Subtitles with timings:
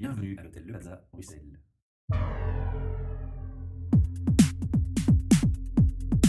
[0.00, 1.60] Bienvenue à l'hôtel Le Plaza, Bruxelles.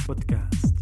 [0.08, 0.79] Podcast.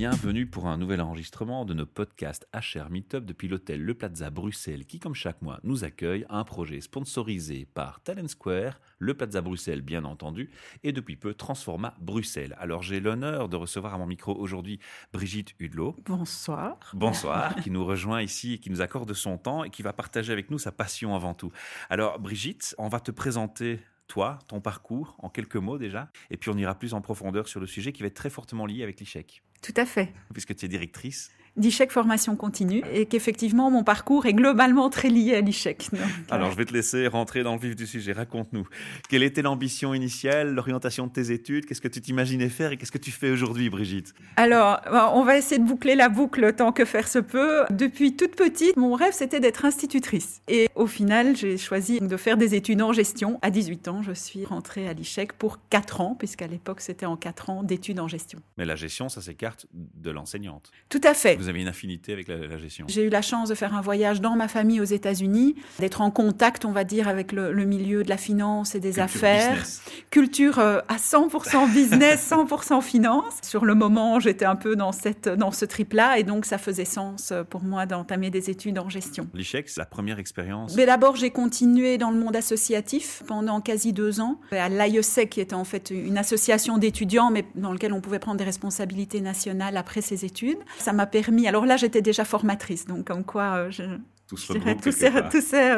[0.00, 4.86] Bienvenue pour un nouvel enregistrement de nos podcasts HR Meetup depuis l'hôtel Le Plaza Bruxelles
[4.86, 9.82] qui, comme chaque mois, nous accueille un projet sponsorisé par Talent Square, Le Plaza Bruxelles
[9.82, 10.48] bien entendu,
[10.84, 12.56] et depuis peu Transforma Bruxelles.
[12.58, 14.80] Alors j'ai l'honneur de recevoir à mon micro aujourd'hui
[15.12, 15.94] Brigitte Hudlot.
[16.06, 16.78] Bonsoir.
[16.94, 20.32] Bonsoir, qui nous rejoint ici et qui nous accorde son temps et qui va partager
[20.32, 21.52] avec nous sa passion avant tout.
[21.90, 26.48] Alors Brigitte, on va te présenter toi, ton parcours, en quelques mots déjà, et puis
[26.48, 28.98] on ira plus en profondeur sur le sujet qui va être très fortement lié avec
[28.98, 30.12] l'ICHEC, Tout à fait.
[30.32, 31.30] puisque tu es directrice.
[31.60, 35.90] L'ICHEC formation continue et qu'effectivement mon parcours est globalement très lié à l'ICHEC.
[36.30, 38.66] Alors euh, je vais te laisser rentrer dans le vif du sujet, raconte-nous.
[39.10, 42.92] Quelle était l'ambition initiale, l'orientation de tes études, qu'est-ce que tu t'imaginais faire et qu'est-ce
[42.92, 44.14] que tu fais aujourd'hui Brigitte?
[44.36, 44.80] Alors,
[45.14, 47.64] on va essayer de boucler la boucle tant que faire se peut.
[47.70, 50.40] Depuis toute petite, mon rêve c'était d'être institutrice.
[50.48, 53.38] Et au final, j'ai choisi de faire des études en gestion.
[53.42, 57.18] À 18 ans, je suis rentrée à l'ICHEC pour 4 ans, puisqu'à l'époque c'était en
[57.18, 58.38] 4 ans d'études en gestion.
[58.56, 60.70] Mais la gestion, ça s'écarte de l'enseignante.
[60.88, 61.36] Tout à fait.
[61.36, 62.86] Vous avez une affinité avec la, la gestion.
[62.88, 66.10] J'ai eu la chance de faire un voyage dans ma famille aux États-Unis, d'être en
[66.10, 69.50] contact, on va dire, avec le, le milieu de la finance et des Culture affaires.
[69.52, 69.82] business.
[70.10, 73.34] Culture euh, à 100% business, 100% finance.
[73.42, 76.84] Sur le moment, j'étais un peu dans, cette, dans ce trip-là et donc ça faisait
[76.84, 79.28] sens euh, pour moi d'entamer des études en gestion.
[79.34, 80.74] L'ICHEC, c'est la première expérience.
[80.76, 85.40] Mais d'abord, j'ai continué dans le monde associatif pendant quasi deux ans, à l'AIESEC, qui
[85.40, 89.76] était en fait une association d'étudiants, mais dans laquelle on pouvait prendre des responsabilités nationales
[89.76, 90.58] après ses études.
[90.78, 93.82] Ça m'a permis, alors là, j'étais déjà formatrice, donc comme quoi euh, je,
[94.28, 94.52] Tout se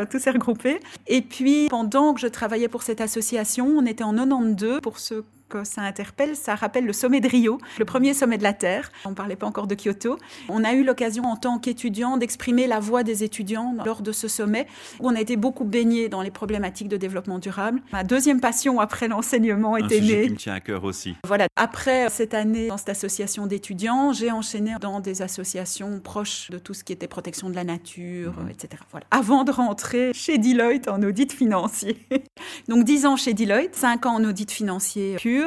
[0.04, 0.80] tout s'est regroupé.
[1.06, 4.80] Et puis, pendant que je travaillais pour cette association, on était en 92.
[4.80, 8.42] Pour ceux que ça interpelle, ça rappelle le sommet de Rio, le premier sommet de
[8.42, 8.90] la Terre.
[9.04, 10.16] On ne parlait pas encore de Kyoto.
[10.48, 14.28] On a eu l'occasion, en tant qu'étudiants, d'exprimer la voix des étudiants lors de ce
[14.28, 14.66] sommet,
[15.00, 17.82] où on a été beaucoup baignés dans les problématiques de développement durable.
[17.92, 20.26] Ma deuxième passion après l'enseignement Un était sujet née.
[20.26, 21.16] qui me tient à cœur aussi.
[21.26, 21.46] Voilà.
[21.56, 26.72] Après cette année dans cette association d'étudiants, j'ai enchaîné dans des associations proches de tout
[26.74, 28.48] ce qui était protection de la nature, Mhm.
[28.50, 28.82] etc.
[28.90, 29.06] Voilà.
[29.10, 31.98] Avant de rentrer chez Deloitte en audit financier.
[32.68, 35.41] Donc 10 ans chez Deloitte, 5 ans en audit financier pur.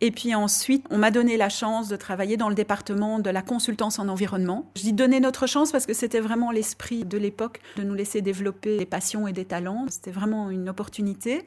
[0.00, 3.42] Et puis ensuite, on m'a donné la chance de travailler dans le département de la
[3.42, 4.70] consultance en environnement.
[4.76, 8.22] Je dis donner notre chance parce que c'était vraiment l'esprit de l'époque de nous laisser
[8.22, 9.86] développer des passions et des talents.
[9.88, 11.44] C'était vraiment une opportunité.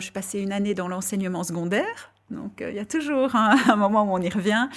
[0.00, 2.11] Je passée une année dans l'enseignement secondaire.
[2.30, 4.68] Donc, euh, il y a toujours un, un moment où on y revient.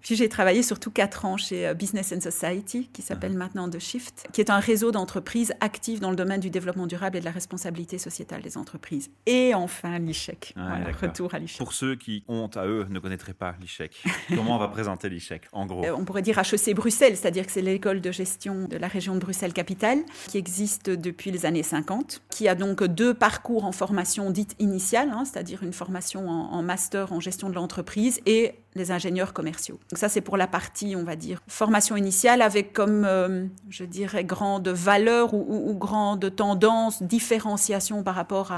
[0.00, 3.78] Puis, j'ai travaillé surtout quatre ans chez euh, Business and Society, qui s'appelle maintenant The
[3.78, 7.24] Shift, qui est un réseau d'entreprises actives dans le domaine du développement durable et de
[7.24, 9.10] la responsabilité sociétale des entreprises.
[9.26, 10.54] Et enfin, l'ICHEC.
[10.56, 11.58] Ah, Voilà, retour à l'ICHEC.
[11.58, 15.42] Pour ceux qui, honte à eux, ne connaîtraient pas l'ICHEC, comment on va présenter l'ICHEC,
[15.52, 15.84] en gros?
[15.84, 19.14] Euh, On pourrait dire HEC Bruxelles, c'est-à-dire que c'est l'école de gestion de la région
[19.14, 24.30] de Bruxelles-Capitale, qui existe depuis les années 50, qui a donc deux parcours en formation
[24.30, 28.90] dite initiale, hein, c'est-à-dire une formation en, en master en gestion de l'entreprise et les
[28.90, 29.78] ingénieurs commerciaux.
[29.90, 33.84] Donc ça, c'est pour la partie, on va dire, formation initiale avec comme, euh, je
[33.84, 38.52] dirais, grande valeur ou, ou- ou grande tendance, différenciation par rapport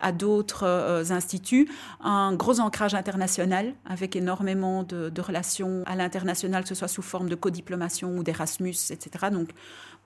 [0.00, 1.70] à, d'autres euh, instituts,
[2.02, 7.02] un gros ancrage international avec énormément de, de relations à l'international, que ce soit sous
[7.02, 9.26] forme de codiplomation ou d'Erasmus, etc.
[9.32, 9.48] Donc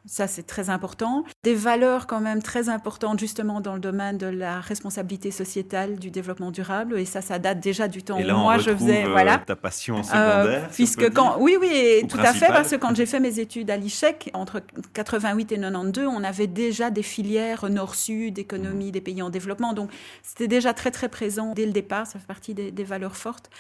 [0.07, 1.25] ça, c'est très important.
[1.43, 6.11] Des valeurs quand même très importantes justement dans le domaine de la responsabilité sociétale, du
[6.11, 6.99] développement durable.
[6.99, 9.05] Et ça, ça date déjà du temps Et où là, moi je faisais...
[9.05, 9.39] euh, voilà.
[9.39, 10.67] ta passion Euh, secondaire.
[10.69, 13.39] on puisque quand, oui, oui, Ou tout à fait, parce que quand j'ai fait mes
[13.41, 14.63] études à l'ICHEC, entre
[14.95, 18.41] 88 et 92, on avait déjà des filières nord-sud, Mmh.
[18.41, 19.73] économie des pays en développement.
[19.73, 19.91] Donc,
[20.23, 22.07] c'était déjà très, très présent dès le départ.
[22.07, 23.51] Ça fait partie des, des valeurs fortes.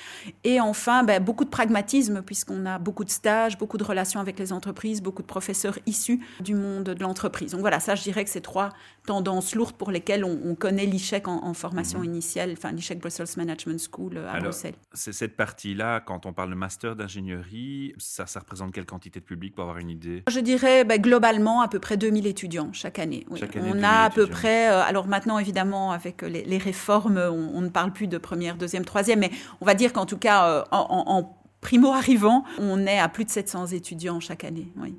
[0.44, 4.38] Et enfin, ben, beaucoup de pragmatisme, puisqu'on a beaucoup de stages, beaucoup de relations avec
[4.38, 7.52] les entreprises, beaucoup de professeurs issus du monde de l'entreprise.
[7.52, 8.70] Donc voilà, ça, je dirais que c'est trois
[9.06, 13.26] tendances lourdes pour lesquelles on, on connaît l'ICHEC en, en formation initiale, enfin l'ICHEC Brussels
[13.36, 14.30] Management School euh, à.
[14.32, 14.74] Alors, Bruxelles.
[14.92, 19.24] C'est cette partie-là, quand on parle de master d'ingénierie, ça, ça représente quelle quantité de
[19.24, 20.22] public pour avoir une idée?
[20.28, 23.26] Je dirais ben, globalement à peu près 2000 étudiants chaque année.
[23.30, 23.38] oui.
[23.40, 24.36] Chaque année, on 2000 a à peu étudiants.
[24.38, 28.18] près, euh, alors maintenant évidemment avec les, les réformes, on, on ne parle plus de
[28.18, 29.30] première, deuxième, troisième, mais
[29.60, 33.08] on va dire qu'en tout cas euh, en, en- en primo arrivant, on est à
[33.08, 34.68] plus de 700 étudiants chaque année.
[34.76, 34.94] Oui.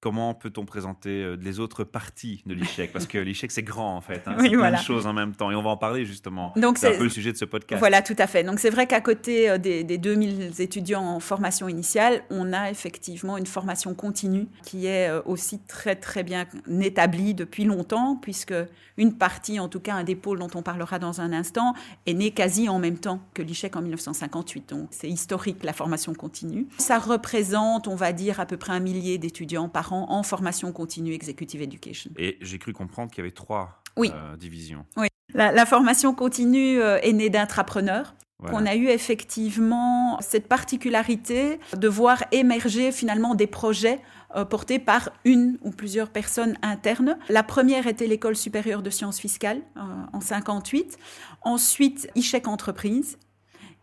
[0.00, 4.00] Comment peut-on présenter euh, les autres parties de l'ICHEC Parce que l'ICHEC, c'est grand en
[4.00, 4.22] fait.
[4.26, 4.36] hein.
[4.38, 5.50] Oui, c'est plein de choses en même temps.
[5.50, 6.52] Et on va en parler justement.
[6.56, 7.80] Donc, c'est un peu le sujet de ce podcast.
[7.80, 8.44] Voilà, tout à fait.
[8.44, 12.70] Donc c'est vrai qu'à côté euh, des, des 2000 étudiants en formation initiale, on a
[12.70, 16.46] effectivement une formation continue qui est euh, aussi très très bien
[16.80, 18.54] établie depuis longtemps, puisque
[18.98, 21.74] une partie, en tout cas un des pôles dont on parlera dans un instant,
[22.06, 24.68] est née quasi en même temps que l'ICHEC en 1958.
[24.70, 26.68] Donc c'est historique la formation continue.
[26.78, 30.22] Ça représente, on va dire, à peu près un millier d'étudiants par par an en
[30.22, 32.10] formation continue Executive Education.
[32.16, 34.12] Et j'ai cru comprendre qu'il y avait trois oui.
[34.38, 34.84] divisions.
[34.96, 35.08] Oui.
[35.34, 38.14] La, formation continue est née d'entrepreneurs.
[38.40, 44.00] On a eu effectivement cette particularité de voir émerger finalement des projets
[44.36, 47.18] euh, portés par une ou plusieurs personnes internes.
[47.28, 49.80] La première était l'école supérieure de sciences fiscales euh,
[50.12, 50.98] en 58,
[51.42, 53.18] ensuite ICHEC Entreprise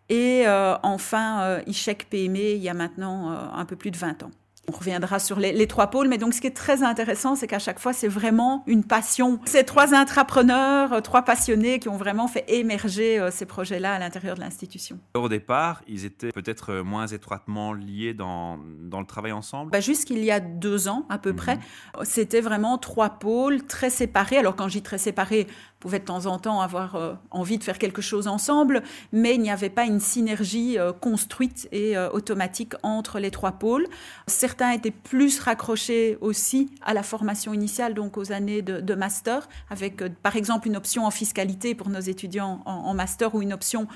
[0.08, 4.32] et euh, enfin ICHEC PME il y a maintenant un peu plus de 20 ans.
[4.68, 7.60] On reviendra sur les, trois pôles, mais donc ce qui est très intéressant, c'est qu'à
[7.60, 9.40] chaque fois, c'est vraiment une passion.
[9.46, 14.00] Ces trois intrapreneurs, euh, trois passionnés qui ont vraiment fait émerger euh, ces projets-là à
[14.00, 15.00] l'intérieur de l'institution.
[15.14, 19.80] Au départ, ils étaient peut-être euh, moins étroitement liés dans, dans le travail ensemble bah
[19.80, 21.36] Jusqu'il y a deux ans à peu mhm.
[21.36, 21.60] près,
[22.04, 24.38] c'était vraiment trois pôles très séparés.
[24.38, 25.48] Alors quand je dis très séparés,
[25.86, 29.52] pouvaient de temps en temps avoir envie de faire quelque chose ensemble, mais il n'y
[29.52, 33.86] avait pas une synergie construite et automatique entre les trois pôles.
[34.26, 40.02] Certains étaient plus raccrochés aussi à la formation initiale, donc aux années de, master, avec
[40.02, 43.88] euh, par exemple une option en fiscalité pour nos étudiants en, master ou une option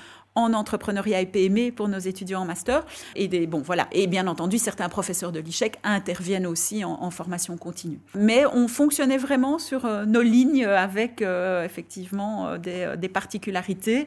[0.44, 2.84] en entrepreneuriat et PME pour nos étudiants en master.
[3.16, 3.88] Et, des, bon, voilà.
[3.92, 7.98] et bien entendu, certains professeurs de l'ICHEC interviennent aussi en, formation continue.
[8.14, 14.06] Mais on fonctionnait vraiment sur euh, nos lignes avec euh, effectivement des particularités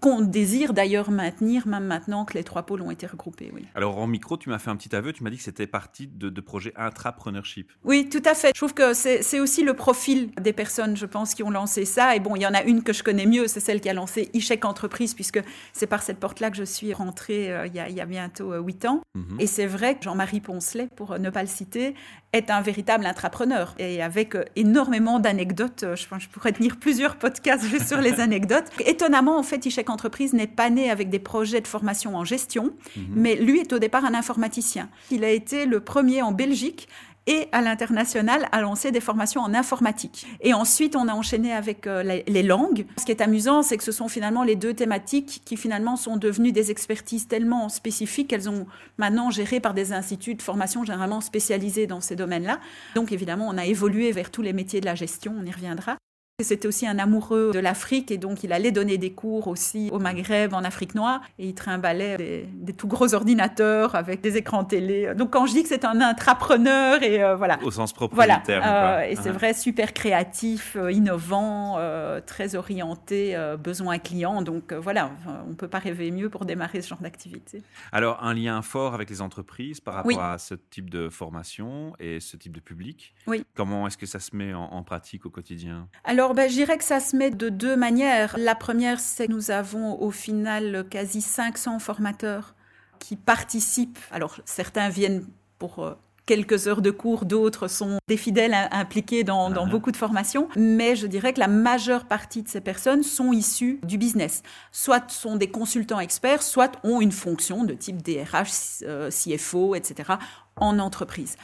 [0.00, 3.50] qu'on désire d'ailleurs maintenir, même maintenant que les trois pôles ont été regroupés.
[3.54, 3.64] Oui.
[3.74, 6.06] Alors en micro, tu m'as fait un petit aveu, tu m'as dit que c'était partie
[6.06, 7.72] de, de projets intrapreneurship.
[7.84, 8.48] Oui, tout à fait.
[8.54, 12.16] Je trouve que c'est aussi le profil des personnes, je pense, qui ont lancé ça.
[12.16, 13.94] Et bon, il y en a une que je connais mieux, c'est celle qui a
[13.94, 15.40] lancé e Entreprise, puisque
[15.72, 18.06] c'est par cette porte-là que je suis rentrée euh, il, y a, il, y a,
[18.06, 19.02] bientôt euh, huit ans.
[19.14, 19.36] Mhm.
[19.40, 21.94] Et c'est vrai que Jean-Marie Poncelet, pour ne pas le citer,
[22.32, 25.84] est un véritable intrapreneur et avec euh, énormément d'anecdotes.
[25.94, 28.66] Je pense je pourrais tenir plusieurs podcasts juste sur les anecdotes.
[28.84, 32.74] Étonnamment, en fait, e Entreprise n'est pas né avec des projets de formation en gestion,
[32.96, 33.04] mhm.
[33.14, 34.90] mais lui est au départ un informaticien.
[35.10, 36.88] Il a été le premier en Belgique
[37.28, 40.26] et à l'international à lancer des formations en informatique.
[40.40, 42.86] Et ensuite, on a enchaîné avec euh, les, langues.
[42.98, 46.16] Ce qui est amusant, c'est que ce sont finalement les deux thématiques qui finalement sont
[46.16, 48.66] devenues des expertises tellement spécifiques qu'elles ont
[48.96, 52.58] maintenant gérées par des instituts de formation généralement spécialisés dans ces domaines-là.
[52.94, 55.98] Donc évidemment, on a évolué vers tous les métiers de la gestion, on y reviendra.
[56.40, 59.98] C'était aussi un amoureux de l'Afrique et donc il allait donner des cours aussi au
[59.98, 65.16] Maghreb, en Afrique noire, et il trimballait des, tout gros ordinateurs avec des écrans télé.
[65.16, 67.58] Donc quand je dis que c'est un intrapreneur et euh, voilà.
[67.64, 68.36] Au sens propre voilà.
[68.36, 68.62] du terme.
[68.64, 71.76] Euh, et c'est vrai, super créatif, euh, innovant,
[72.24, 74.40] très orienté besoin client.
[74.40, 75.10] Donc voilà,
[75.50, 77.64] on peut pas rêver mieux pour démarrer ce genre d'activité.
[77.90, 82.20] Alors un lien fort avec les entreprises par rapport à ce type de formation et
[82.20, 83.12] ce type de public.
[83.26, 83.44] Oui.
[83.56, 85.88] Comment est-ce que ça se met en, en pratique au quotidien?
[86.04, 88.34] Alors ben, je dirais que ça se met de deux manières.
[88.38, 92.54] La première, c'est que nous avons au final quasi 500 formateurs
[92.98, 93.98] qui participent.
[94.10, 95.24] Alors, certains viennent
[95.58, 95.94] pour euh,
[96.28, 99.64] quelques heures de cours, d'autres sont des fidèles impliqués dans, ah.
[99.64, 100.48] beaucoup de formations.
[100.56, 104.42] Mais je dirais que la majeure partie de ces personnes sont issues du business.
[104.70, 110.12] Soit sont des consultants experts, soit ont une fonction de type DRH, euh, CFO, etc.
[110.56, 111.36] en entreprise.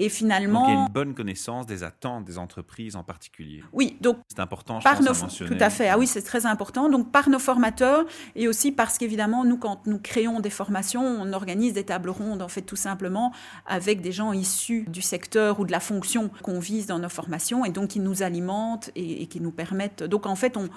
[0.00, 3.64] Et finalement, donc il y a une bonne connaissance des attentes des entreprises en particulier.
[3.72, 4.78] Oui, donc c'est important.
[4.78, 5.56] Je par pense, à mentionner.
[5.56, 5.88] Tout à fait.
[5.88, 6.88] Ah oui, c'est très important.
[6.88, 8.04] Donc par nos formateurs
[8.36, 12.42] et aussi parce qu'évidemment nous, quand nous créons des formations, on organise des tables rondes
[12.42, 13.32] en fait tout simplement
[13.66, 17.64] avec des gens issus du secteur ou de la fonction qu'on vise dans nos formations
[17.64, 20.04] et donc qui nous alimentent et, et qui nous permettent.
[20.04, 20.68] Donc en fait, on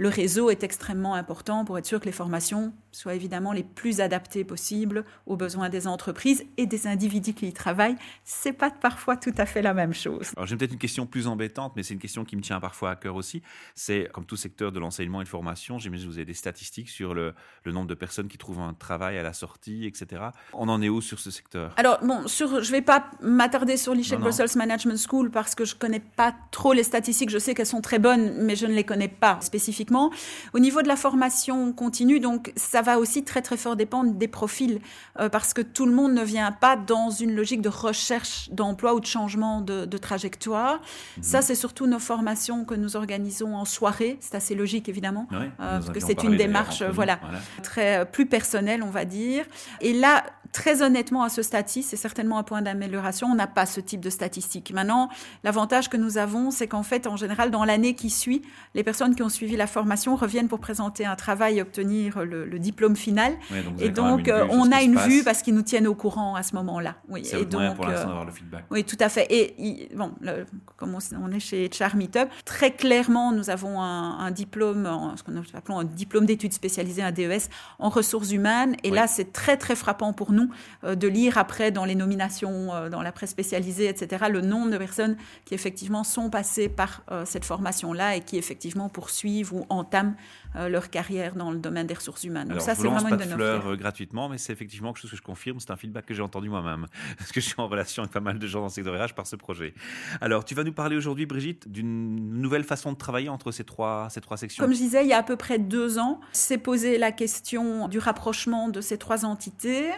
[0.00, 4.00] le réseau est extrêmement important pour être sûr que les formations soient évidemment les plus
[4.00, 7.96] adaptées possibles aux besoins des entreprises et des individus qui y travaillent.
[8.24, 10.32] C'est pas parfois tout à fait la même chose.
[10.38, 12.92] Alors j'ai peut-être une question plus embêtante, mais c'est une question qui me tient parfois
[12.92, 13.42] à cœur aussi.
[13.74, 16.88] C'est comme tout secteur de l'enseignement et de formation, j'imagine que vous avez des statistiques
[16.88, 17.34] sur le,
[17.66, 20.22] nombre de personnes qui trouvent un travail à la sortie, etc.
[20.54, 21.74] On en est où sur ce secteur?
[21.76, 25.74] Alors bon, sur, je vais pas m'attarder sur l'Ishek Brussels Management School parce que je
[25.74, 27.28] connais pas trop les statistiques.
[27.28, 29.89] Je sais qu'elles sont très bonnes, mais je ne les connais pas spécifiquement
[30.52, 34.28] au niveau de la formation continue, donc ça va aussi très très fort dépendre des
[34.28, 34.80] profils,
[35.18, 38.94] euh, parce que tout le monde ne vient pas dans une logique de recherche d'emploi
[38.94, 40.80] ou de changement de, trajectoire.
[41.16, 41.22] Mhm.
[41.22, 44.16] Ça, c'est surtout nos formations que nous organisons en soirée.
[44.20, 47.20] C'est assez logique évidemment, euh, parce que c'est une démarche, voilà,
[47.62, 49.44] très euh, plus personnelle, on va dire.
[49.80, 53.28] Et là, Très honnêtement, à ce stade-ci, c'est certainement un point d'amélioration.
[53.28, 54.72] On n'a pas ce type de statistiques.
[54.72, 55.08] Maintenant,
[55.44, 58.42] l'avantage que nous avons, c'est qu'en fait, en général, dans l'année qui suit,
[58.74, 62.58] les personnes qui ont suivi la formation reviennent pour présenter un travail et obtenir le,
[62.58, 63.34] diplôme final.
[63.78, 66.54] et donc, euh, on a une vue parce qu'ils nous tiennent au courant à ce
[66.56, 66.96] moment-là.
[67.08, 67.22] Oui.
[67.32, 68.64] et donc, pour l'instant euh, d'avoir le feedback.
[68.70, 69.26] Oui, tout à fait.
[69.30, 70.12] Et bon,
[70.76, 75.62] comme on, est chez Char Meetup, très clairement, nous avons un, diplôme, ce qu'on appelle
[75.68, 78.76] un diplôme d'études spécialisées, un DES, en ressources humaines.
[78.82, 80.50] Et là, c'est très, très frappant pour nous nous
[80.94, 85.16] de lire après dans les nominations, dans la presse spécialisée, etc., le nombre de personnes
[85.44, 90.14] qui effectivement sont passées par cette formation-là et qui effectivement poursuivent ou entament
[90.54, 92.48] leur carrière dans le domaine des ressources humaines.
[92.48, 95.22] Donc ça, c'est vraiment une de, fleurs gratuitement, mais c'est effectivement quelque chose que je
[95.22, 95.60] confirme.
[95.60, 96.86] C'est un feedback que j'ai entendu moi-même,
[97.18, 99.14] parce que je suis en relation avec pas mal de gens dans le secteur RH
[99.14, 99.74] par ce projet.
[100.20, 104.08] Alors, tu vas nous parler aujourd'hui, Brigitte, d'une nouvelle façon de travailler entre ces trois,
[104.10, 104.62] ces trois sections.
[104.62, 107.88] Comme je disais, il y a à peu près deux ans, s'est posé la question
[107.88, 109.90] du rapprochement de ces trois entités.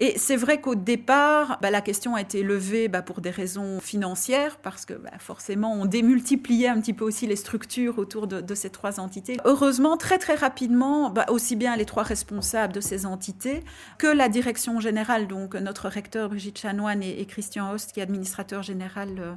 [0.00, 3.80] Et c'est vrai qu'au départ, bah, la question a été levée bah, pour des raisons
[3.80, 8.54] financières, parce que bah, forcément, on démultipliait un petit peu aussi les structures autour de,
[8.54, 9.38] ces trois entités.
[9.44, 13.64] Heureusement, très très rapidement, aussi bien les trois responsables de ces entités
[13.98, 18.62] que la direction générale, donc notre recteur Brigitte Chanoine et, Christian Host, qui est administrateur
[18.62, 19.32] général euh,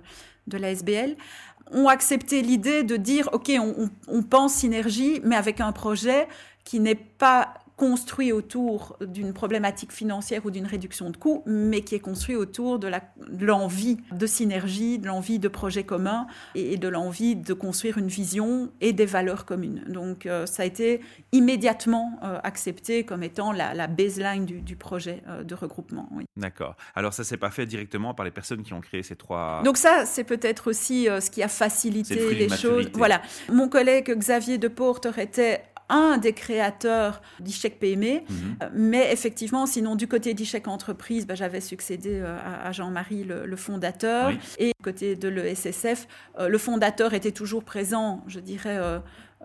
[0.48, 1.16] de la SBL,
[1.72, 6.28] ont accepté l'idée de dire, OK, on, on pense synergie, mais avec un projet
[6.64, 11.96] qui n'est pas construit autour d'une problématique financière ou d'une réduction de coûts, mais qui
[11.96, 12.90] est construit autour de
[13.40, 18.72] l'envie de, synergie, de l'envie de projet commun et, de l'envie de construire une vision
[18.82, 19.84] et des valeurs communes.
[19.88, 21.02] Donc euh, ça a été
[21.32, 26.10] immédiatement euh, accepté comme étant la, baseline du, projet euh, de regroupement.
[26.38, 26.76] D'accord.
[26.96, 29.62] Alors ça s'est pas fait directement par les personnes qui ont créé ces trois.
[29.64, 32.90] Donc ça, c'est peut-être aussi ce qui a facilité les choses.
[32.94, 33.22] Voilà.
[33.52, 38.22] Mon collègue Xavier Deporte était un des créateurs d'Ichec PME.
[38.22, 38.22] Mhm.
[38.64, 43.56] Euh, mais effectivement, sinon, du côté d'Ichec Entreprise, bah, j'avais succédé euh, à, Jean-Marie, le,
[43.56, 44.32] fondateur.
[44.58, 46.08] Et du côté de l'ESSF,
[46.40, 48.80] euh, le fondateur était toujours présent, je dirais,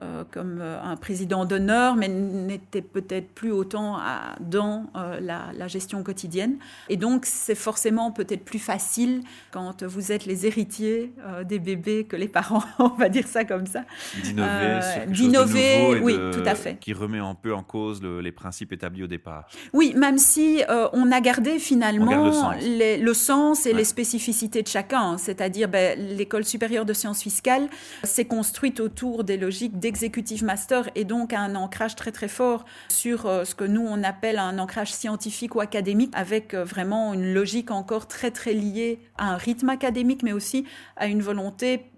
[0.02, 3.96] euh, comme euh, un président d'honneur, mais n'était peut-être plus autant
[4.40, 6.58] dans euh, la, gestion quotidienne.
[6.90, 9.22] Et donc, c'est forcément peut-être plus facile
[9.52, 11.14] quand vous êtes les héritiers
[11.48, 13.84] des bébés que les parents, on va dire ça comme ça.
[14.22, 16.76] D'innover, d'innover, oui, tout à fait.
[16.78, 19.48] Qui remet un peu en cause les principes établis au départ.
[19.72, 20.62] Oui, même si
[20.92, 23.64] on a gardé finalement le, sens.
[23.64, 25.16] et les spécificités de chacun.
[25.16, 27.68] C'est-à-dire, ben, l'école supérieure de sciences fiscales
[28.04, 33.26] s'est construite autour des logiques exécutive master et donc un ancrage très très fort sur
[33.26, 37.32] euh, ce que nous on appelle un ancrage scientifique ou académique avec euh, vraiment une
[37.32, 40.64] logique encore très très liée à un rythme académique mais aussi
[40.96, 41.90] à une volonté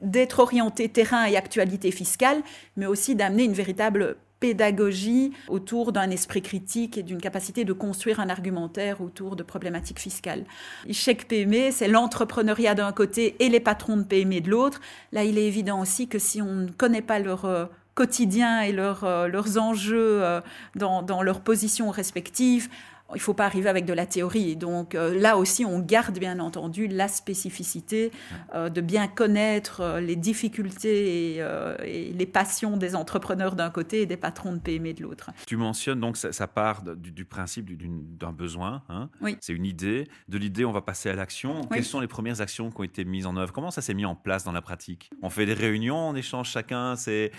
[0.00, 2.42] d'être orienté terrain et actualité fiscale,
[2.76, 8.20] mais aussi d'amener une véritable pédagogie autour d'un esprit critique et d'une capacité de construire
[8.20, 10.44] un argumentaire autour de problématiques fiscales.
[10.90, 14.80] Chèque PME, c'est l'entrepreneuriat d'un côté et les patrons de PME de l'autre.
[15.12, 18.72] Là, il est évident aussi que si on ne connaît pas leur euh, quotidien et
[18.78, 20.40] euh, leurs enjeux euh,
[20.76, 22.68] dans, dans leurs positions respectives,
[23.14, 24.56] il ne faut pas arriver avec de la théorie.
[24.56, 28.10] Donc euh, là aussi, on garde bien entendu la spécificité
[28.54, 34.06] euh, de bien connaître euh, les difficultés et, les passions des entrepreneurs d'un côté et
[34.06, 35.30] des patrons de PME de l'autre.
[35.46, 37.70] Tu mentionnes donc ça, part du, principe
[38.18, 38.82] d'un besoin.
[38.88, 39.08] Hein.
[39.20, 39.36] oui.
[39.40, 40.06] C'est une idée.
[40.28, 41.62] De l'idée, on va passer à l'action.
[41.72, 43.52] Quelles sont les premières actions qui ont été mises en œuvre?
[43.52, 45.10] Comment ça s'est mis en place dans la pratique?
[45.22, 47.30] On fait des réunions, on échange chacun ses,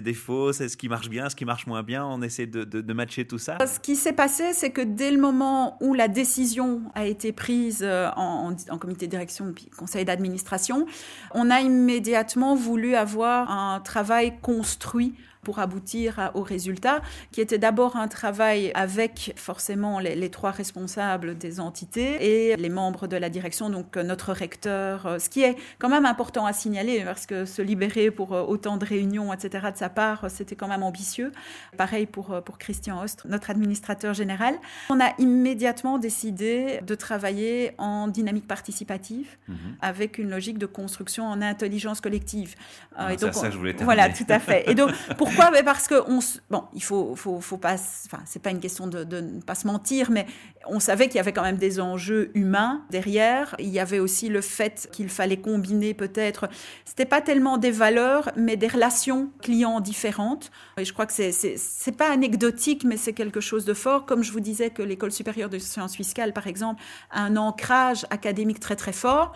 [0.00, 2.04] défauts, c'est ce qui marche bien, ce qui marche moins bien.
[2.04, 3.58] On essaie de, de matcher tout ça.
[3.66, 7.80] Ce qui s'est passé, c'est que dès le moment où la décision a été prise
[7.82, 10.84] euh, en, comité de direction puis conseil d'administration,
[11.32, 15.14] on a immédiatement voulu avoir un travail construit
[15.46, 21.60] pour aboutir au résultat, qui était d'abord un travail avec forcément les, trois responsables des
[21.60, 25.54] entités et les membres de la direction, donc euh, notre recteur, euh, ce qui est
[25.78, 29.68] quand même important à signaler parce que se libérer pour euh, autant de réunions, etc.,
[29.72, 31.30] de sa part, c'était quand même ambitieux.
[31.76, 34.56] Pareil pour, pour Christian Ost, notre administrateur général.
[34.90, 39.56] On a immédiatement décidé de travailler en dynamique participative mhm.
[39.80, 42.56] avec une logique de construction en intelligence collective.
[42.96, 44.68] Ah, et donc, ça, je voulais Voilà, tout à fait.
[44.68, 45.62] Et donc, pour pourquoi?
[45.62, 49.04] Parce que on, bon, il faut, faut, faut pas, enfin, c'est pas une question de,
[49.04, 50.26] ne pas se mentir, mais
[50.66, 53.54] on savait qu'il y avait quand même des enjeux humains derrière.
[53.58, 56.48] Il y avait aussi le fait qu'il fallait combiner peut-être,
[56.84, 60.50] c'était pas tellement des valeurs, mais des relations clients différentes.
[60.78, 64.06] Et je crois que c'est, c'est, pas anecdotique, mais c'est quelque chose de fort.
[64.06, 68.06] Comme je vous disais que l'école supérieure de sciences fiscales, par exemple, a un ancrage
[68.10, 69.32] académique très très fort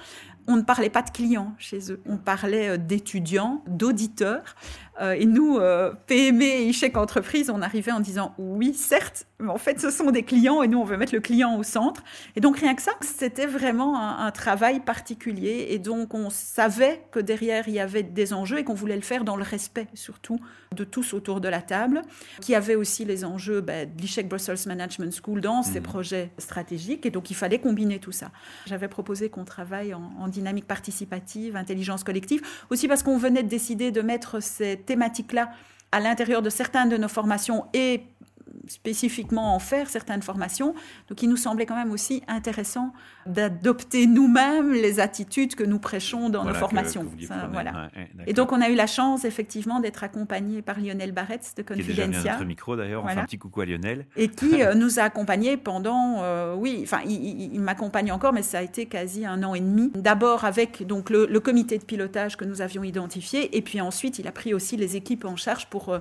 [0.51, 4.57] on ne parlait pas de clients chez eux, on parlait euh, d'étudiants, d'auditeurs.
[5.01, 9.51] Euh, et nous, euh, PME et échec entreprise, on arrivait en disant oui, certes, mais
[9.51, 12.03] en fait, ce sont des clients et nous, on veut mettre le client au centre.
[12.37, 15.67] Et donc, rien que ça, c'était vraiment un, travail particulier.
[15.71, 19.03] Et donc, on savait que derrière, il y avait des enjeux et qu'on voulait le
[19.03, 20.39] faire dans le respect, surtout,
[20.75, 22.03] de tous autour de la table,
[22.41, 25.83] qui avait aussi les enjeux ben, de l'Ichec Brussels Management School dans ses mmh.
[25.83, 27.07] projets stratégiques.
[27.07, 28.31] Et donc, il fallait combiner tout ça.
[28.67, 33.49] J'avais proposé qu'on travaille en, en dynamique participative, intelligence collective, aussi parce qu'on venait de
[33.49, 35.51] décider de mettre ces thématiques-là
[35.93, 38.03] à l'intérieur de certaines de nos formations et
[38.71, 40.75] spécifiquement en faire certaines formations.
[41.09, 42.93] Donc il nous semblait quand même aussi intéressant
[43.27, 47.07] d'adopter nous-mêmes les attitudes que nous prêchons dans nos formations.
[47.53, 47.91] voilà.
[48.27, 51.95] et donc on a eu la chance effectivement d'être accompagné par Lionel Barretz de Confidencia.
[51.95, 54.07] Qui est déjà notre micro d'ailleurs, on fait un petit coucou à Lionel.
[54.17, 58.59] Et qui euh, nous a accompagnés pendant, euh, oui, enfin il, m'accompagne encore, mais ça
[58.59, 59.91] a été quasi un an et demi.
[59.95, 64.19] D'abord avec donc le, le, comité de pilotage que nous avions identifié, et puis ensuite
[64.19, 65.99] il a pris aussi les équipes en charge pour euh,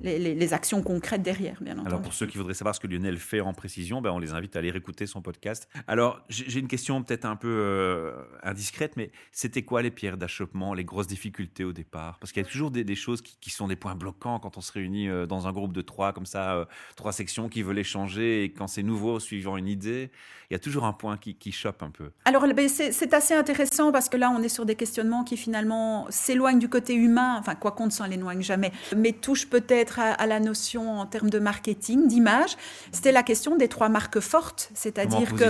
[0.00, 1.88] les, actions concrètes derrière, bien entendu.
[1.88, 4.32] Alors pour ceux qui voudraient savoir ce que Lionel fait en précision, ben on les
[4.32, 5.68] invite à aller écouter son podcast.
[5.86, 8.12] Alors j'ai une question peut-être un peu euh,
[8.42, 12.18] indiscrète, mais c'était quoi les pierres d'achoppement, les grosses difficultés au départ?
[12.20, 14.72] Parce qu'il y a toujours des, choses qui, sont des points bloquants quand on se
[14.72, 18.44] réunit euh, dans un groupe de trois, comme ça, euh, trois sections qui veulent échanger,
[18.44, 20.10] et quand c'est nouveau, suivant une idée,
[20.50, 22.10] il y a toujours un point qui, qui chope un peu.
[22.24, 26.06] Alors ben, c'est assez intéressant parce que là on est sur des questionnements qui finalement
[26.10, 30.26] s'éloignent du côté humain, enfin quoi qu'on ne s'en éloigne jamais, mais touchent peut-être à,
[30.26, 32.56] la notion en termes de marketing, d'image.
[32.92, 35.44] C'était la question des trois marques fortes, c'est-à-dire que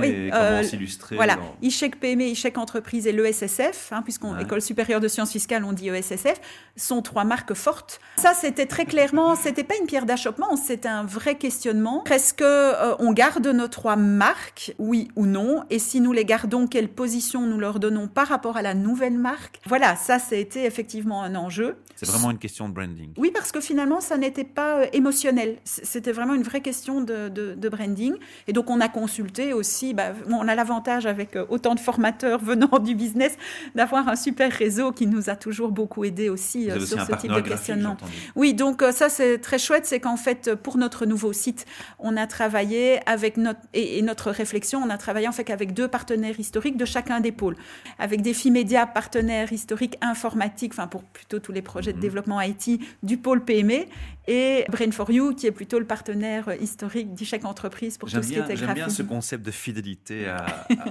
[0.00, 1.16] oui, comment euh, s'illustrer.
[1.16, 5.72] Voilà, ICHEC PME, ICHEC Entreprise et l'ESSF, hein, puisqu'on école supérieure de sciences fiscales, on
[5.72, 6.40] dit ESSF,
[6.76, 8.00] sont trois marques fortes.
[8.16, 12.04] Ça, c'était très clairement, c'était pas une pierre d'achoppement, c'était un vrai questionnement.
[12.10, 16.24] Est-ce que euh, on garde nos trois marques, oui ou non, et si nous les
[16.24, 19.60] gardons, quelle position nous leur donnons par rapport à la nouvelle marque?
[19.66, 21.76] Voilà, ça, c'était effectivement un enjeu.
[21.96, 23.12] C'est vraiment une question de branding.
[23.16, 25.56] Oui, parce que finalement finalement, ça n'était pas euh, émotionnel.
[25.64, 28.14] C'était vraiment une vraie question de, branding.
[28.46, 29.92] Et donc, on a consulté aussi.
[29.92, 33.36] Bah, on a l'avantage, avec euh, autant de formateurs venant du business,
[33.74, 37.32] d'avoir un super réseau qui nous a toujours beaucoup aidé aussi euh, sur ce type
[37.32, 37.96] de questionnement.
[38.36, 39.84] Oui, donc ça, c'est très chouette.
[39.84, 41.66] C'est qu'en fait, pour notre nouveau site,
[41.98, 45.88] on a travaillé avec notre, et, notre réflexion, on a travaillé en fait avec deux
[45.88, 47.56] partenaires historiques de chacun des pôles.
[47.98, 52.02] Avec des filles médias partenaires historiques informatiques, enfin, pour plutôt tous les projets de mhm.
[52.02, 53.86] développement IT du pôle PME mais
[54.28, 58.56] et Brain4You, qui est plutôt le partenaire historique d'Ichec Entreprise pour tout ce qui est
[58.56, 60.32] J'aime bien ce concept de fidélité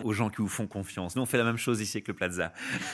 [0.04, 1.16] aux gens qui vous font confiance.
[1.16, 2.52] Nous, on fait la même chose ici avec le Plaza.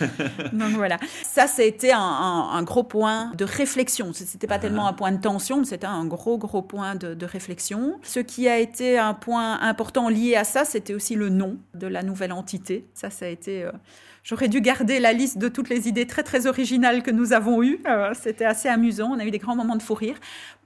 [0.53, 0.99] Donc voilà.
[1.23, 4.11] Ça, c'était un, un, gros point de réflexion.
[4.13, 4.91] C'était pas tellement uh-huh.
[4.91, 7.99] un point de tension, mais c'était un gros, gros point de, de, réflexion.
[8.03, 11.87] Ce qui a été un point important lié à ça, c'était aussi le nom de
[11.87, 12.87] la nouvelle entité.
[12.93, 13.63] Ça, ça a été...
[13.63, 13.71] Euh,
[14.27, 17.63] J'aurais dû garder la liste de toutes les idées très très originales que nous avons
[17.63, 17.79] eues.
[17.87, 19.13] Euh, c'était assez amusant.
[19.13, 20.17] On a eu des grands moments de fou rire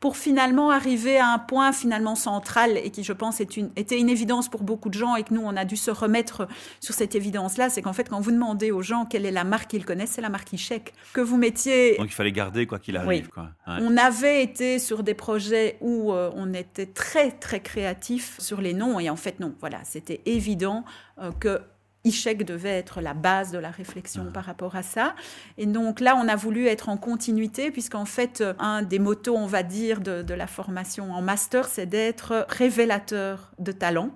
[0.02, 4.00] pour finalement arriver à un point finalement central et qui, je pense, est une, était
[4.00, 6.47] une évidence pour beaucoup de gens et que nous, on a dû se remettre
[6.80, 7.69] sur cette évidence-là.
[7.69, 10.21] C'est qu'en fait, quand vous demandez aux gens quelle est la marque qu'ils connaissent, c'est
[10.21, 10.91] la marque Ichek.
[11.13, 11.97] Que vous mettiez.
[11.97, 13.30] Donc il fallait garder quoi qu'il arrive.
[13.30, 13.50] Quoi.
[13.67, 18.74] On avait été sur des projets où euh, on était très très créatif sur les
[18.74, 20.84] noms et en fait non, voilà, c'était évident
[21.19, 21.62] euh, que
[22.04, 24.32] Ishek devait être la base de la réflexion ah.
[24.32, 25.16] par rapport à ça.
[25.58, 29.46] Et donc là, on a voulu être en continuité, puisqu'en fait, un des motos, on
[29.46, 34.12] va dire, de, la formation en master, c'est d'être révélateur de talent.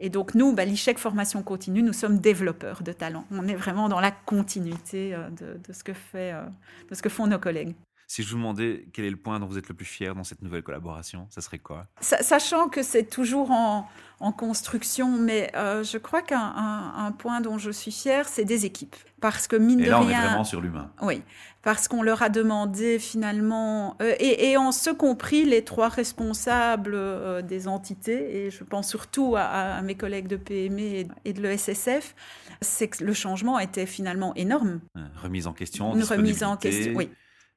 [0.00, 3.24] Et donc nous, bah, l'ICHEC Formation Continue, nous sommes développeurs de talent.
[3.30, 6.42] On est vraiment dans la continuité euh, de, ce, que fait, euh,
[6.88, 7.74] de ce que font nos collègues.
[8.10, 10.24] Si je vous demandais quel est le point dont vous êtes le plus fier dans
[10.24, 11.86] cette nouvelle collaboration, ça serait quoi?
[12.00, 13.88] Sachant que c'est toujours en,
[14.32, 18.96] construction, mais euh, je crois qu'un point dont je suis fière, c'est des équipes.
[19.20, 20.08] Parce que mine et de là, rien.
[20.08, 20.90] on est vraiment sur l'humain.
[21.02, 21.22] Oui,
[21.62, 27.42] parce qu'on leur a demandé finalement, euh, et, en ce compris les trois responsables euh,
[27.42, 32.16] des entités, et je pense surtout à, mes collègues de PME et de l'ESSF,
[32.60, 34.80] c'est que le changement était finalement énorme.
[35.22, 35.94] Remise en question.
[35.94, 37.08] Une remise en question, oui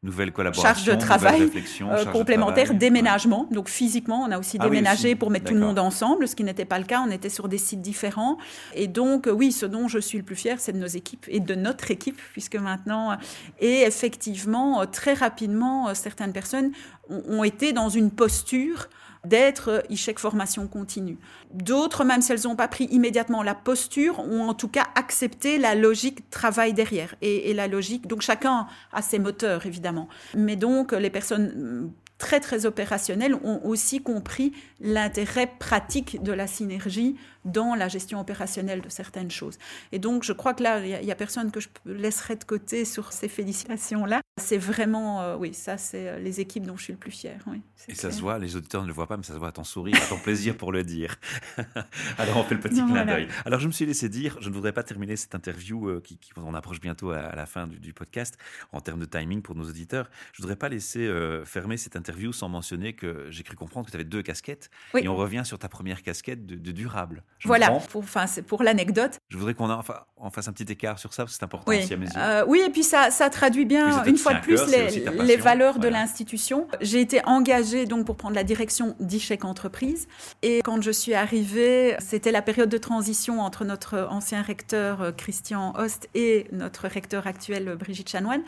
[0.04, 1.50] nouvelle collaboration, charge de travail
[1.82, 3.48] euh, complémentaire, déménagement.
[3.52, 6.44] Donc physiquement, on a aussi ah déménagé pour mettre tout le monde ensemble, ce qui
[6.44, 7.04] n'était pas le cas.
[7.08, 8.38] On était sur des sites différents.
[8.76, 11.40] Et donc, oui, ce dont je suis le plus fier, c'est de nos équipes et
[11.40, 13.18] de notre équipe, puisque maintenant,
[13.60, 16.72] et effectivement, très rapidement, certaines personnes
[17.10, 18.90] ont été dans une posture
[19.26, 21.18] d'être échec formation continue.
[21.54, 25.58] D'autres, même si elles n'ont pas pris immédiatement la posture, ont en tout cas accepté
[25.58, 28.08] la logique travail derrière et, et la logique.
[28.08, 34.02] Donc chacun a ses moteurs évidemment, mais donc les personnes très très opérationnels ont aussi
[34.02, 39.58] compris l'intérêt pratique de la synergie dans la gestion opérationnelle de certaines choses.
[39.92, 42.86] Et donc je crois que là, il n'y a, personne que je laisserai de côté
[42.86, 44.22] sur ces félicitations-là.
[44.42, 47.38] C'est vraiment, euh, oui, ça c'est euh, les équipes dont je suis le plus fier.
[47.48, 49.50] Oui, Et ça se voit, les auditeurs ne le voient pas, mais ça se voit
[49.50, 51.18] à ton sourire, à ton plaisir pour le dire.
[52.18, 53.28] Alors on fait le petit clin d'œil.
[53.46, 56.18] Alors je me suis laissé dire, je ne voudrais pas terminer cette interview euh, qui,
[56.38, 58.38] on approche bientôt à, la fin du, podcast
[58.72, 60.10] en termes de timing pour nos auditeurs.
[60.32, 61.12] Je ne voudrais pas laisser
[61.46, 64.70] fermer cette interview interview sans mentionner que j'ai cru comprendre que tu avais deux casquettes.
[64.94, 65.02] Oui.
[65.04, 67.24] Et on revient sur ta première casquette de, de durable.
[67.40, 69.20] Je Voilà, pour, enfin, c'est pour l'anecdote.
[69.30, 71.44] Je voudrais qu'on en, enfin, on fasse un petit écart sur ça parce que c'est
[71.44, 72.12] important Oui, aussi à mes yeux.
[72.18, 75.88] Euh, oui, et puis ça, ça traduit bien, une fois de plus, les, valeurs de
[75.88, 76.68] l'institution.
[76.82, 80.08] J'ai été engagée donc pour prendre la direction d'Ichec Entreprise.
[80.42, 85.12] Et quand je suis arrivée, c'était la période de transition entre notre ancien recteur euh,
[85.12, 88.44] Christian Host et notre recteur actuel euh, Brigitte Chanoine.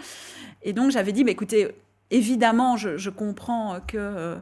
[0.62, 1.76] Et donc j'avais dit, bah, écoutez,
[2.12, 3.98] évidemment, je, je comprends que...
[3.98, 4.36] euh,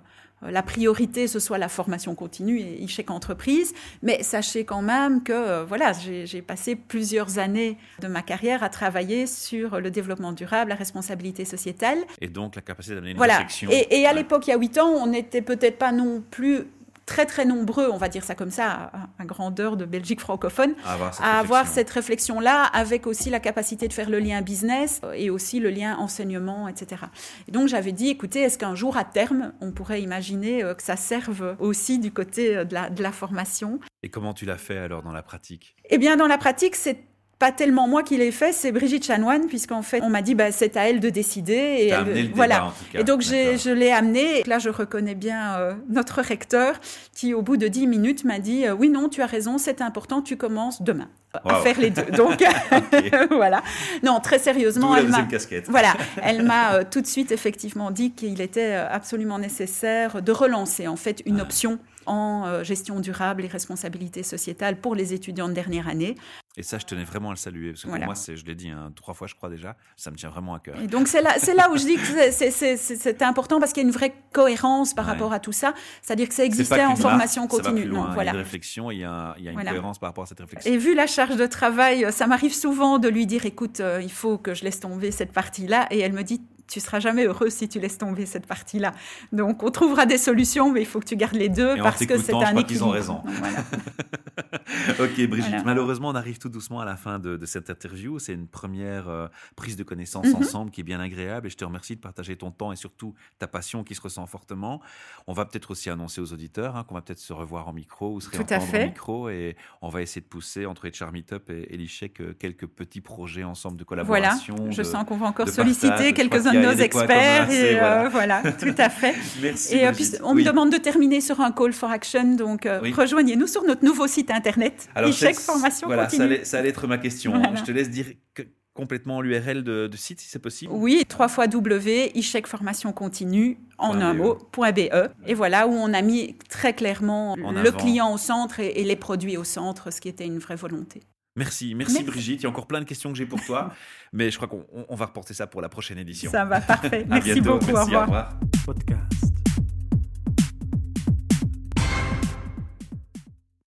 [0.45, 3.73] la priorité, ce soit la formation continue et Ichec Entreprise.
[4.01, 8.61] Mais sachez quand même que euh, voilà, j'ai j'ai passé plusieurs années de ma carrière
[8.61, 11.99] à travailler sur le développement durable, la responsabilité sociétale.
[12.19, 13.35] Et donc la capacité d'amener une Voilà.
[13.37, 13.69] réflexion.
[13.71, 14.15] Et, et à Ouais.
[14.17, 16.65] l'époque, il y a huit ans, on n'était peut-être pas non plus
[17.05, 20.73] très très nombreux, on va dire ça comme ça, à, à grandeur de Belgique francophone,
[20.85, 21.73] à avoir cette à avoir réflexion.
[21.73, 25.97] cette réflexion-là, avec aussi la capacité de faire le lien business et aussi le lien
[25.97, 27.03] enseignement, etc.
[27.47, 30.83] Et donc j'avais dit, écoutez, est-ce qu'un jour à terme, on pourrait imaginer euh, que
[30.83, 33.79] ça serve aussi du côté euh, de la, de la formation?
[34.01, 35.75] Et comment tu l'as fait alors dans la pratique?
[35.89, 36.99] Eh bien, dans la pratique, c'est
[37.43, 40.53] pas tellement moi qui l'ai fait, c'est Brigitte Chanoine, puisqu'en fait, on m'a dit, bah,
[40.53, 41.53] c'est à elle de décider.
[41.79, 42.65] Et T'as elle- amené le débat, voilà.
[42.67, 42.99] en tout cas.
[42.99, 44.39] Et donc, je l'ai amené.
[44.39, 46.75] Et là, je reconnais bien euh, notre recteur
[47.13, 49.81] qui, au bout de dix minutes, m'a dit euh, Oui, non, tu as raison, c'est
[49.81, 51.09] important, tu commences demain
[51.43, 51.63] à Wow.
[51.63, 52.03] faire les deux.
[52.15, 52.41] Donc,
[53.31, 53.61] voilà.
[54.03, 55.27] Non, très sérieusement, elle m'a.
[55.67, 60.31] Voilà, elle m'a euh, tout de suite effectivement dit qu'il était euh, absolument nécessaire de
[60.31, 61.43] relancer en fait une Ah.
[61.43, 66.15] option en euh, gestion durable et responsabilité sociétale pour les étudiants de dernière année.
[66.55, 68.05] Et ça, je tenais vraiment à le saluer parce que Voilà.
[68.05, 70.53] pour moi, je l'ai dit hein, trois fois, je crois déjà, ça me tient vraiment
[70.53, 70.79] à cœur.
[70.81, 73.87] Et donc c'est là, là où je dis que c'est- important parce qu'il y a
[73.87, 75.11] une vraie cohérence par Ouais.
[75.11, 75.73] rapport à tout ça.
[76.01, 77.81] C'est-à-dire que ça existait en formation marque, continue.
[77.81, 78.09] plus loin.
[78.13, 79.71] Non, Il y a une réflexion, il y a, il y a une Voilà.
[79.71, 80.71] cohérence par rapport à cette réflexion.
[80.71, 83.99] Et vu la charge de travail, euh, ça m'arrive souvent de lui dire écoute, euh,
[84.03, 85.87] il faut que je laisse tomber cette partie-là.
[85.91, 88.93] Et elle me dit tu seras jamais heureux si tu laisses tomber cette partie-là.
[89.31, 92.05] Donc on trouvera des solutions, mais il faut que tu gardes les deux Et parce
[92.05, 93.15] que c'est t'écoutant, je un crois qu'ils ont raison.
[93.23, 93.59] Donc, voilà.
[94.99, 95.63] ok, Brigitte, Voilà.
[95.63, 98.19] malheureusement, on arrive tout doucement à la fin de, de cette interview.
[98.19, 100.35] C'est une première euh, prise de connaissance Mhm.
[100.35, 103.13] ensemble qui est bien agréable et je te remercie de partager ton temps et surtout
[103.39, 104.81] ta passion qui se ressent fortement.
[105.27, 108.13] On va peut-être aussi annoncer aux auditeurs hein, qu'on va peut-être se revoir en micro
[108.13, 108.83] ou se Tout à réentendre fait.
[108.83, 112.33] en micro et on va essayer de pousser entre HR Meetup et, et l'ICHEC euh,
[112.33, 114.71] quelques petits projets ensemble de Voilà, collaboration.
[114.71, 115.47] je de- sens qu'on va encore.
[115.47, 117.47] Je solliciter quelques-uns de nos experts.
[117.47, 119.15] communs, Et euh, voilà, tout à fait.
[119.41, 119.75] Merci.
[119.75, 120.43] Et euh, puis, on Oui.
[120.43, 122.91] me demande de terminer sur un call for action, donc euh, Oui.
[122.93, 126.87] rejoignez-nous sur notre nouveau site internet, Alors, c'est- Formation voilà, ça allait, ça allait être
[126.87, 127.31] ma question.
[127.31, 127.55] Voilà.
[127.55, 128.43] Je te laisse dire que-
[128.75, 130.71] complètement l'URL de, de site si c'est possible.
[130.73, 134.89] Oui, trois fois W, Ichec Formation Continue, en un mot, point .be.
[135.27, 137.77] Et voilà où on a mis très clairement En le avant.
[137.77, 141.01] client au centre et, et les produits au centre, ce qui était une vraie volonté.
[141.35, 142.07] Merci, merci, Merci.
[142.11, 142.41] Brigitte.
[142.41, 143.71] Il y a encore plein de questions que j'ai pour toi,
[144.13, 146.29] mais je crois qu'on on- on va reporter ça pour la prochaine édition.
[146.31, 147.05] Ça va, parfait.
[147.09, 147.53] Merci bientôt.
[147.59, 148.01] beaucoup, Merci, au revoir.
[148.01, 148.39] Au revoir.
[148.65, 149.52] podcast.